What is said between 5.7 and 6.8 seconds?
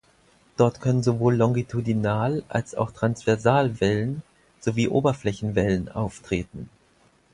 auftreten.